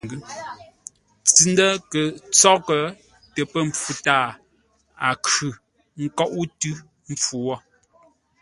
Ntsʉ-ndə̂ 1.23 1.67
kə̂ 1.91 2.03
ntsóghʼə́ 2.29 2.83
tə 3.33 3.41
pə̂ 3.51 3.59
mpfu 3.69 3.91
tâa, 4.05 4.21
a 5.07 5.09
khʉ̂ 5.25 5.49
ńkóʼó 6.03 6.39
tʉ́ 6.59 6.75
mpfu 7.11 7.35
wo. 7.47 7.55